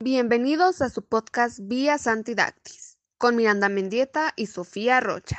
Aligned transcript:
Bienvenidos 0.00 0.82
a 0.82 0.90
su 0.90 1.02
podcast 1.02 1.60
Vía 1.62 1.96
Santidactis, 1.98 2.98
con 3.18 3.36
Miranda 3.36 3.68
Mendieta 3.68 4.32
y 4.34 4.46
Sofía 4.46 5.00
Rocha. 5.00 5.38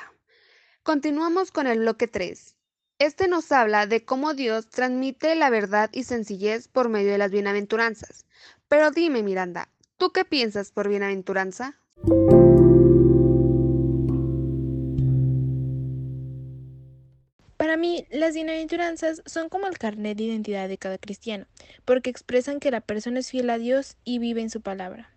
Continuamos 0.83 1.51
con 1.51 1.67
el 1.67 1.79
bloque 1.79 2.07
3. 2.07 2.55
Este 2.99 3.27
nos 3.27 3.51
habla 3.51 3.87
de 3.87 4.05
cómo 4.05 4.33
Dios 4.33 4.69
transmite 4.69 5.35
la 5.35 5.49
verdad 5.49 5.89
y 5.91 6.03
sencillez 6.03 6.69
por 6.69 6.87
medio 6.87 7.11
de 7.11 7.17
las 7.17 7.31
bienaventuranzas. 7.31 8.25
Pero 8.69 8.91
dime, 8.91 9.21
Miranda, 9.21 9.67
¿tú 9.97 10.11
qué 10.11 10.23
piensas 10.23 10.71
por 10.71 10.87
bienaventuranza? 10.87 11.77
Para 17.73 17.81
mí, 17.81 18.05
las 18.11 18.35
bienaventuranzas 18.35 19.23
son 19.25 19.49
como 19.49 19.65
el 19.65 19.79
carnet 19.79 20.15
de 20.15 20.25
identidad 20.25 20.67
de 20.67 20.77
cada 20.77 20.99
cristiano, 20.99 21.47
porque 21.85 22.11
expresan 22.11 22.59
que 22.59 22.69
la 22.69 22.81
persona 22.81 23.17
es 23.17 23.31
fiel 23.31 23.49
a 23.49 23.57
Dios 23.57 23.97
y 24.03 24.19
vive 24.19 24.41
en 24.41 24.51
su 24.51 24.61
palabra. 24.61 25.09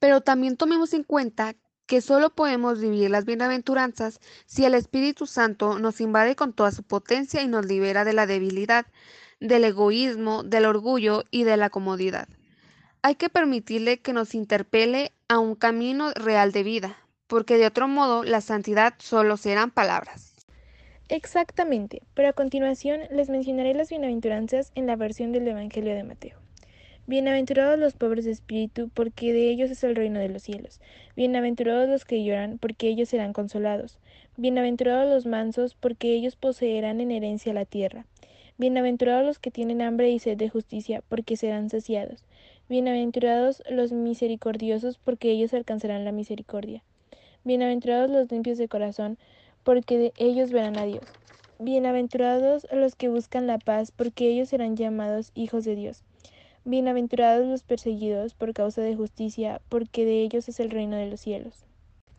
Pero 0.00 0.20
también 0.20 0.56
tomemos 0.56 0.92
en 0.92 1.04
cuenta 1.04 1.54
que 1.86 2.00
solo 2.00 2.30
podemos 2.30 2.80
vivir 2.80 3.10
las 3.10 3.26
bienaventuranzas 3.26 4.18
si 4.44 4.64
el 4.64 4.74
Espíritu 4.74 5.26
Santo 5.26 5.78
nos 5.78 6.00
invade 6.00 6.34
con 6.34 6.52
toda 6.52 6.72
su 6.72 6.82
potencia 6.82 7.42
y 7.42 7.46
nos 7.46 7.64
libera 7.66 8.04
de 8.04 8.12
la 8.12 8.26
debilidad, 8.26 8.86
del 9.38 9.62
egoísmo, 9.62 10.42
del 10.42 10.64
orgullo 10.64 11.22
y 11.30 11.44
de 11.44 11.56
la 11.56 11.70
comodidad. 11.70 12.26
Hay 13.02 13.14
que 13.14 13.28
permitirle 13.28 14.00
que 14.00 14.12
nos 14.12 14.34
interpele 14.34 15.12
a 15.28 15.38
un 15.38 15.54
camino 15.54 16.10
real 16.14 16.50
de 16.50 16.64
vida, 16.64 16.96
porque 17.28 17.56
de 17.56 17.66
otro 17.66 17.86
modo 17.86 18.24
la 18.24 18.40
santidad 18.40 18.94
solo 18.98 19.36
serán 19.36 19.70
palabras. 19.70 20.29
Exactamente, 21.12 22.02
pero 22.14 22.28
a 22.28 22.32
continuación 22.32 23.00
les 23.10 23.30
mencionaré 23.30 23.74
las 23.74 23.90
bienaventuranzas 23.90 24.70
en 24.76 24.86
la 24.86 24.94
versión 24.94 25.32
del 25.32 25.48
Evangelio 25.48 25.92
de 25.92 26.04
Mateo. 26.04 26.38
Bienaventurados 27.08 27.76
los 27.80 27.94
pobres 27.94 28.26
de 28.26 28.30
espíritu, 28.30 28.90
porque 28.94 29.32
de 29.32 29.50
ellos 29.50 29.72
es 29.72 29.82
el 29.82 29.96
reino 29.96 30.20
de 30.20 30.28
los 30.28 30.44
cielos. 30.44 30.80
Bienaventurados 31.16 31.88
los 31.88 32.04
que 32.04 32.22
lloran, 32.22 32.58
porque 32.58 32.86
ellos 32.86 33.08
serán 33.08 33.32
consolados. 33.32 33.98
Bienaventurados 34.36 35.12
los 35.12 35.26
mansos, 35.26 35.74
porque 35.74 36.14
ellos 36.14 36.36
poseerán 36.36 37.00
en 37.00 37.10
herencia 37.10 37.52
la 37.52 37.64
tierra. 37.64 38.06
Bienaventurados 38.56 39.26
los 39.26 39.40
que 39.40 39.50
tienen 39.50 39.82
hambre 39.82 40.10
y 40.10 40.20
sed 40.20 40.36
de 40.36 40.48
justicia, 40.48 41.02
porque 41.08 41.36
serán 41.36 41.70
saciados. 41.70 42.24
Bienaventurados 42.68 43.64
los 43.68 43.90
misericordiosos, 43.90 44.98
porque 44.98 45.32
ellos 45.32 45.54
alcanzarán 45.54 46.04
la 46.04 46.12
misericordia. 46.12 46.84
Bienaventurados 47.42 48.08
los 48.10 48.30
limpios 48.30 48.58
de 48.58 48.68
corazón, 48.68 49.18
porque 49.64 49.98
de 49.98 50.12
ellos 50.16 50.50
verán 50.50 50.78
a 50.78 50.84
Dios. 50.84 51.04
Bienaventurados 51.58 52.66
los 52.72 52.94
que 52.94 53.08
buscan 53.08 53.46
la 53.46 53.58
paz, 53.58 53.90
porque 53.90 54.30
ellos 54.30 54.48
serán 54.48 54.76
llamados 54.76 55.30
hijos 55.34 55.64
de 55.64 55.76
Dios. 55.76 56.02
Bienaventurados 56.64 57.46
los 57.46 57.62
perseguidos 57.62 58.34
por 58.34 58.52
causa 58.54 58.80
de 58.80 58.96
justicia, 58.96 59.60
porque 59.68 60.04
de 60.04 60.22
ellos 60.22 60.48
es 60.48 60.60
el 60.60 60.70
reino 60.70 60.96
de 60.96 61.06
los 61.06 61.20
cielos. 61.20 61.64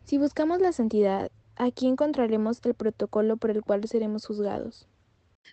Si 0.04 0.18
buscamos 0.18 0.60
la 0.60 0.72
santidad, 0.72 1.30
aquí 1.56 1.86
encontraremos 1.86 2.60
el 2.64 2.74
protocolo 2.74 3.36
por 3.36 3.50
el 3.50 3.62
cual 3.62 3.86
seremos 3.88 4.26
juzgados. 4.26 4.88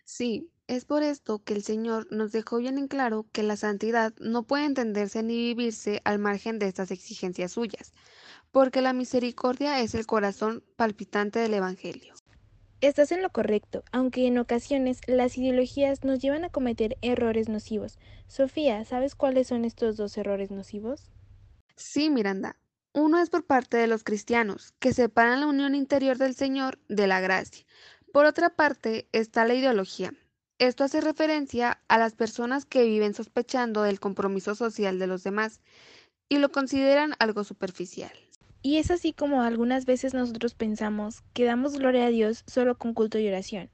Sí, 0.05 0.49
es 0.67 0.85
por 0.85 1.01
esto 1.03 1.39
que 1.43 1.53
el 1.53 1.63
Señor 1.63 2.07
nos 2.11 2.31
dejó 2.31 2.57
bien 2.57 2.77
en 2.77 2.87
claro 2.87 3.25
que 3.31 3.41
la 3.41 3.57
santidad 3.57 4.13
no 4.19 4.43
puede 4.43 4.65
entenderse 4.65 5.23
ni 5.23 5.35
vivirse 5.35 6.01
al 6.03 6.19
margen 6.19 6.59
de 6.59 6.67
estas 6.67 6.91
exigencias 6.91 7.53
suyas, 7.53 7.91
porque 8.51 8.81
la 8.81 8.93
misericordia 8.93 9.79
es 9.81 9.95
el 9.95 10.05
corazón 10.05 10.63
palpitante 10.75 11.39
del 11.39 11.53
Evangelio. 11.53 12.13
Estás 12.81 13.11
en 13.11 13.21
lo 13.21 13.29
correcto, 13.29 13.83
aunque 13.91 14.25
en 14.25 14.37
ocasiones 14.37 15.01
las 15.05 15.37
ideologías 15.37 16.05
nos 16.05 16.19
llevan 16.19 16.45
a 16.45 16.49
cometer 16.49 16.97
errores 17.01 17.49
nocivos. 17.49 17.99
Sofía, 18.27 18.85
¿sabes 18.85 19.15
cuáles 19.15 19.47
son 19.47 19.65
estos 19.65 19.97
dos 19.97 20.17
errores 20.17 20.49
nocivos? 20.49 21.11
Sí, 21.75 22.09
Miranda. 22.09 22.55
Uno 22.93 23.19
es 23.19 23.29
por 23.29 23.45
parte 23.45 23.77
de 23.77 23.87
los 23.87 24.03
cristianos, 24.03 24.73
que 24.79 24.93
separan 24.93 25.41
la 25.41 25.47
unión 25.47 25.75
interior 25.75 26.17
del 26.17 26.35
Señor 26.35 26.79
de 26.87 27.05
la 27.05 27.19
gracia. 27.19 27.65
Por 28.13 28.25
otra 28.25 28.55
parte 28.55 29.09
está 29.11 29.45
la 29.45 29.53
ideología. 29.53 30.13
Esto 30.57 30.83
hace 30.85 30.99
referencia 31.01 31.81
a 31.87 31.97
las 31.97 32.15
personas 32.15 32.65
que 32.65 32.83
viven 32.83 33.13
sospechando 33.13 33.83
del 33.83 33.99
compromiso 33.99 34.55
social 34.55 34.99
de 34.99 35.07
los 35.07 35.23
demás 35.23 35.61
y 36.29 36.37
lo 36.39 36.51
consideran 36.51 37.13
algo 37.19 37.43
superficial. 37.43 38.11
Y 38.61 38.77
es 38.77 38.91
así 38.91 39.13
como 39.13 39.41
algunas 39.41 39.85
veces 39.85 40.13
nosotros 40.13 40.53
pensamos 40.53 41.23
que 41.33 41.45
damos 41.45 41.77
gloria 41.77 42.05
a 42.05 42.09
Dios 42.09 42.43
solo 42.45 42.77
con 42.77 42.93
culto 42.93 43.17
y 43.17 43.27
oración, 43.27 43.69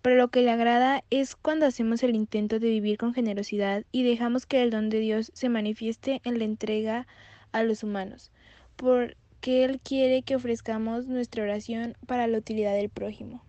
pero 0.00 0.16
lo 0.16 0.28
que 0.28 0.40
le 0.40 0.50
agrada 0.50 1.04
es 1.10 1.36
cuando 1.36 1.66
hacemos 1.66 2.02
el 2.02 2.16
intento 2.16 2.58
de 2.58 2.70
vivir 2.70 2.96
con 2.96 3.12
generosidad 3.12 3.84
y 3.92 4.02
dejamos 4.02 4.46
que 4.46 4.62
el 4.62 4.70
don 4.70 4.88
de 4.88 5.00
Dios 5.00 5.30
se 5.34 5.50
manifieste 5.50 6.22
en 6.24 6.38
la 6.38 6.44
entrega 6.44 7.06
a 7.52 7.62
los 7.62 7.82
humanos, 7.82 8.30
porque 8.76 9.64
Él 9.64 9.78
quiere 9.82 10.22
que 10.22 10.36
ofrezcamos 10.36 11.06
nuestra 11.06 11.42
oración 11.42 11.96
para 12.06 12.26
la 12.26 12.38
utilidad 12.38 12.74
del 12.74 12.88
prójimo. 12.88 13.42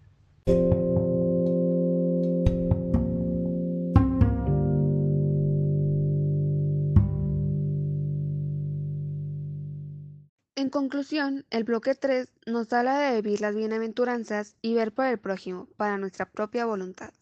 En 10.55 10.69
conclusión, 10.69 11.45
el 11.49 11.63
bloque 11.63 11.95
3 11.95 12.27
nos 12.45 12.73
habla 12.73 12.99
de 12.99 13.21
vivir 13.21 13.39
las 13.39 13.55
bienaventuranzas 13.55 14.57
y 14.61 14.73
ver 14.73 14.91
por 14.91 15.05
el 15.05 15.17
prójimo 15.17 15.69
para 15.77 15.97
nuestra 15.97 16.25
propia 16.25 16.65
voluntad. 16.65 17.13